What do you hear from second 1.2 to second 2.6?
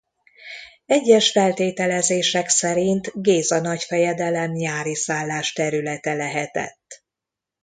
feltételezések